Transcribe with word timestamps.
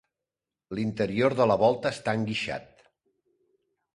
L'interior 0.79 1.35
de 1.41 1.47
la 1.51 1.59
volta 1.65 1.93
està 1.97 2.17
enguixat. 2.21 2.83